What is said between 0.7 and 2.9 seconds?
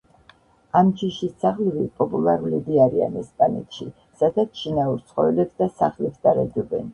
ამ ჯიშის ძაღლები პოპულარულები